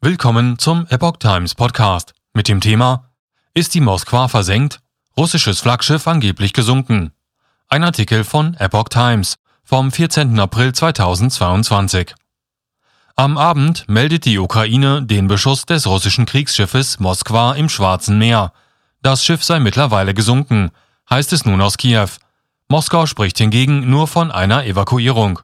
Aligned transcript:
Willkommen 0.00 0.60
zum 0.60 0.86
Epoch 0.90 1.16
Times 1.16 1.56
Podcast 1.56 2.14
mit 2.32 2.46
dem 2.46 2.60
Thema 2.60 3.10
Ist 3.52 3.74
die 3.74 3.80
Moskwa 3.80 4.28
versenkt? 4.28 4.78
Russisches 5.16 5.58
Flaggschiff 5.58 6.06
angeblich 6.06 6.52
gesunken. 6.52 7.10
Ein 7.66 7.82
Artikel 7.82 8.22
von 8.22 8.54
Epoch 8.54 8.90
Times 8.90 9.38
vom 9.64 9.90
14. 9.90 10.38
April 10.38 10.72
2022. 10.72 12.14
Am 13.16 13.36
Abend 13.36 13.88
meldet 13.88 14.24
die 14.24 14.38
Ukraine 14.38 15.02
den 15.02 15.26
Beschuss 15.26 15.66
des 15.66 15.88
russischen 15.88 16.26
Kriegsschiffes 16.26 17.00
Moskwa 17.00 17.54
im 17.54 17.68
Schwarzen 17.68 18.18
Meer. 18.18 18.52
Das 19.02 19.24
Schiff 19.24 19.42
sei 19.42 19.58
mittlerweile 19.58 20.14
gesunken, 20.14 20.70
heißt 21.10 21.32
es 21.32 21.44
nun 21.44 21.60
aus 21.60 21.76
Kiew. 21.76 22.10
Moskau 22.68 23.06
spricht 23.06 23.38
hingegen 23.38 23.90
nur 23.90 24.06
von 24.06 24.30
einer 24.30 24.64
Evakuierung. 24.64 25.40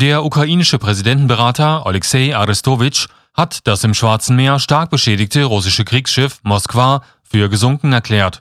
Der 0.00 0.24
ukrainische 0.24 0.78
Präsidentenberater 0.78 1.84
Alexei 1.84 2.36
Arestowitsch 2.36 3.08
hat 3.34 3.66
das 3.66 3.82
im 3.82 3.94
Schwarzen 3.94 4.36
Meer 4.36 4.60
stark 4.60 4.90
beschädigte 4.90 5.42
russische 5.42 5.84
Kriegsschiff 5.84 6.38
Moskwa 6.44 7.02
für 7.24 7.48
gesunken 7.48 7.92
erklärt. 7.92 8.40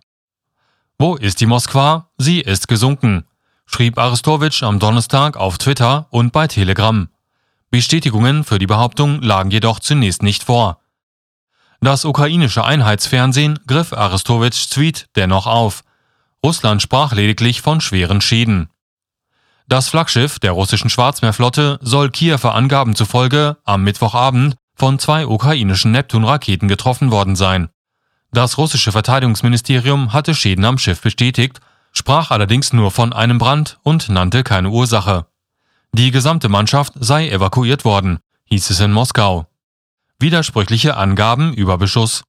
Wo 0.99 1.15
ist 1.15 1.41
die 1.41 1.47
Moskwa? 1.47 2.11
Sie 2.19 2.41
ist 2.41 2.67
gesunken, 2.67 3.25
schrieb 3.65 3.97
Arestowitsch 3.97 4.61
am 4.61 4.77
Donnerstag 4.77 5.35
auf 5.35 5.57
Twitter 5.57 6.05
und 6.11 6.31
bei 6.31 6.45
Telegram. 6.45 7.09
Bestätigungen 7.71 8.43
für 8.43 8.59
die 8.59 8.67
Behauptung 8.67 9.23
lagen 9.23 9.49
jedoch 9.49 9.79
zunächst 9.79 10.21
nicht 10.21 10.43
vor. 10.43 10.79
Das 11.81 12.05
ukrainische 12.05 12.65
Einheitsfernsehen 12.65 13.59
griff 13.65 13.93
Arestowitschs 13.93 14.69
Tweet 14.69 15.09
dennoch 15.15 15.47
auf. 15.47 15.83
Russland 16.45 16.83
sprach 16.83 17.13
lediglich 17.13 17.63
von 17.63 17.81
schweren 17.81 18.21
Schäden. 18.21 18.69
Das 19.69 19.89
Flaggschiff 19.89 20.39
der 20.39 20.53
russischen 20.53 20.89
Schwarzmeerflotte 20.89 21.77
soll 21.81 22.09
Kiewer 22.09 22.55
Angaben 22.55 22.95
zufolge 22.95 23.57
am 23.65 23.83
Mittwochabend 23.83 24.55
von 24.75 24.97
zwei 24.97 25.27
ukrainischen 25.27 25.91
Neptun-Raketen 25.91 26.69
getroffen 26.69 27.11
worden 27.11 27.35
sein. 27.35 27.67
Das 28.31 28.57
russische 28.57 28.93
Verteidigungsministerium 28.93 30.13
hatte 30.13 30.35
Schäden 30.35 30.63
am 30.63 30.77
Schiff 30.77 31.01
bestätigt, 31.01 31.59
sprach 31.91 32.31
allerdings 32.31 32.71
nur 32.71 32.91
von 32.91 33.11
einem 33.11 33.39
Brand 33.39 33.77
und 33.83 34.07
nannte 34.07 34.43
keine 34.43 34.69
Ursache. 34.69 35.25
Die 35.91 36.11
gesamte 36.11 36.47
Mannschaft 36.47 36.93
sei 36.95 37.29
evakuiert 37.29 37.83
worden, 37.83 38.19
hieß 38.45 38.69
es 38.69 38.79
in 38.79 38.93
Moskau. 38.93 39.47
Widersprüchliche 40.19 40.95
Angaben 40.95 41.53
über 41.53 41.77
Beschuss. 41.77 42.23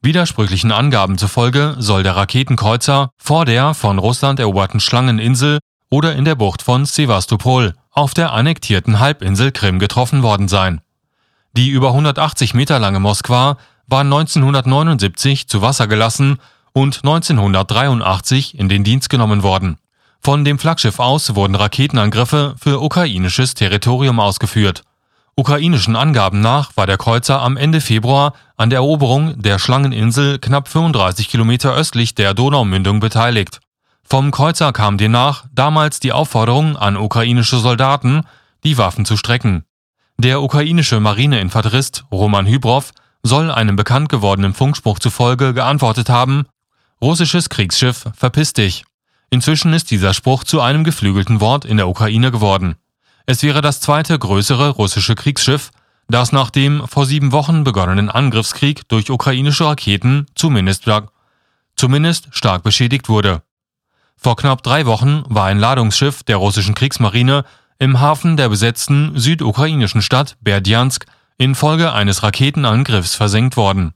Widersprüchlichen 0.00 0.72
Angaben 0.72 1.18
zufolge 1.18 1.76
soll 1.78 2.04
der 2.04 2.16
Raketenkreuzer 2.16 3.10
vor 3.18 3.44
der 3.44 3.74
von 3.74 3.98
Russland 3.98 4.40
eroberten 4.40 4.80
Schlangeninsel 4.80 5.58
oder 5.90 6.14
in 6.14 6.24
der 6.24 6.34
Bucht 6.34 6.62
von 6.62 6.84
Sevastopol 6.84 7.74
auf 7.90 8.14
der 8.14 8.32
annektierten 8.32 9.00
Halbinsel 9.00 9.52
Krim 9.52 9.78
getroffen 9.78 10.22
worden 10.22 10.48
sein. 10.48 10.80
Die 11.56 11.70
über 11.70 11.88
180 11.88 12.54
Meter 12.54 12.78
lange 12.78 13.00
Moskwa 13.00 13.56
war 13.86 14.00
1979 14.00 15.48
zu 15.48 15.62
Wasser 15.62 15.86
gelassen 15.86 16.38
und 16.72 16.98
1983 16.98 18.58
in 18.58 18.68
den 18.68 18.84
Dienst 18.84 19.08
genommen 19.08 19.42
worden. 19.42 19.78
Von 20.20 20.44
dem 20.44 20.58
Flaggschiff 20.58 20.98
aus 20.98 21.34
wurden 21.34 21.54
Raketenangriffe 21.54 22.54
für 22.60 22.82
ukrainisches 22.82 23.54
Territorium 23.54 24.20
ausgeführt. 24.20 24.82
Ukrainischen 25.36 25.96
Angaben 25.96 26.40
nach 26.40 26.76
war 26.76 26.86
der 26.86 26.98
Kreuzer 26.98 27.40
am 27.40 27.56
Ende 27.56 27.80
Februar 27.80 28.34
an 28.56 28.70
der 28.70 28.80
Eroberung 28.80 29.40
der 29.40 29.58
Schlangeninsel 29.58 30.40
knapp 30.40 30.68
35 30.68 31.28
Kilometer 31.28 31.72
östlich 31.74 32.14
der 32.16 32.34
Donaumündung 32.34 32.98
beteiligt. 32.98 33.60
Vom 34.10 34.30
Kreuzer 34.30 34.72
kam 34.72 34.96
demnach 34.96 35.44
damals 35.52 36.00
die 36.00 36.12
Aufforderung 36.12 36.78
an 36.78 36.96
ukrainische 36.96 37.58
Soldaten, 37.58 38.22
die 38.64 38.78
Waffen 38.78 39.04
zu 39.04 39.18
strecken. 39.18 39.64
Der 40.16 40.40
ukrainische 40.40 40.98
Marineinfanterist 40.98 42.06
Roman 42.10 42.46
Hybrov 42.46 42.92
soll 43.22 43.50
einem 43.50 43.76
bekannt 43.76 44.08
gewordenen 44.08 44.54
Funkspruch 44.54 44.98
zufolge 44.98 45.52
geantwortet 45.52 46.08
haben, 46.08 46.46
russisches 47.02 47.50
Kriegsschiff, 47.50 48.06
verpiss 48.14 48.54
dich. 48.54 48.86
Inzwischen 49.28 49.74
ist 49.74 49.90
dieser 49.90 50.14
Spruch 50.14 50.42
zu 50.44 50.62
einem 50.62 50.84
geflügelten 50.84 51.42
Wort 51.42 51.66
in 51.66 51.76
der 51.76 51.88
Ukraine 51.88 52.30
geworden. 52.30 52.76
Es 53.26 53.42
wäre 53.42 53.60
das 53.60 53.80
zweite 53.80 54.18
größere 54.18 54.70
russische 54.70 55.16
Kriegsschiff, 55.16 55.70
das 56.08 56.32
nach 56.32 56.48
dem 56.48 56.88
vor 56.88 57.04
sieben 57.04 57.32
Wochen 57.32 57.62
begonnenen 57.62 58.08
Angriffskrieg 58.08 58.88
durch 58.88 59.10
ukrainische 59.10 59.66
Raketen 59.66 60.24
zumindest, 60.34 60.86
zumindest 61.76 62.28
stark 62.30 62.62
beschädigt 62.62 63.10
wurde. 63.10 63.42
Vor 64.20 64.36
knapp 64.36 64.62
drei 64.62 64.84
Wochen 64.84 65.22
war 65.28 65.46
ein 65.46 65.58
Ladungsschiff 65.58 66.24
der 66.24 66.36
russischen 66.36 66.74
Kriegsmarine 66.74 67.44
im 67.78 68.00
Hafen 68.00 68.36
der 68.36 68.48
besetzten 68.48 69.12
südukrainischen 69.16 70.02
Stadt 70.02 70.36
Berdjansk 70.40 71.06
infolge 71.38 71.92
eines 71.92 72.24
Raketenangriffs 72.24 73.14
versenkt 73.14 73.56
worden 73.56 73.94